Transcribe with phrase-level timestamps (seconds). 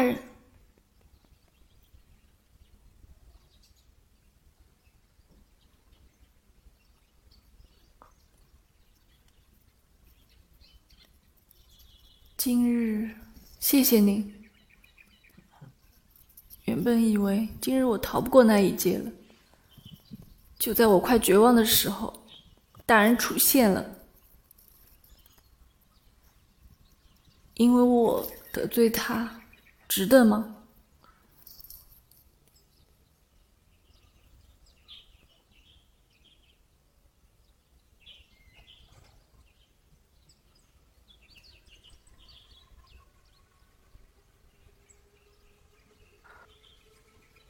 [0.00, 0.18] 大人。
[12.38, 13.14] 今日
[13.58, 14.34] 谢谢您。
[16.64, 19.12] 原本以为今日我逃不过那一劫了，
[20.58, 22.26] 就在我快绝望的时候，
[22.86, 23.84] 大人出现了。
[27.56, 29.42] 因为我得罪他，
[29.90, 30.54] 值得吗？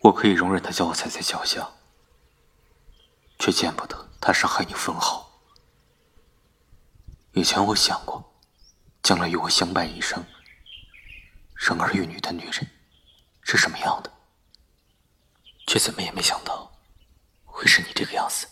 [0.01, 1.69] 我可以容忍他将我踩在脚下，
[3.39, 5.31] 却见不得他伤害你分毫。
[7.33, 8.27] 以前我想过。
[9.03, 10.25] 将来与我相伴一生、
[11.71, 12.69] 生儿育女的女人
[13.43, 14.13] 是什么样的？
[15.69, 16.69] 却怎么也没想到
[17.45, 18.49] 会是你这个样子。